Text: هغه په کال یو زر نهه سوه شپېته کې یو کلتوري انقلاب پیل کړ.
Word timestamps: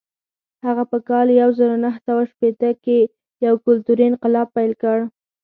هغه 0.65 0.83
په 0.91 0.97
کال 1.09 1.27
یو 1.41 1.49
زر 1.59 1.69
نهه 1.83 1.99
سوه 2.07 2.23
شپېته 2.31 2.69
کې 2.83 2.99
یو 3.45 3.55
کلتوري 3.65 4.03
انقلاب 4.09 4.47
پیل 4.55 4.71
کړ. 4.83 4.97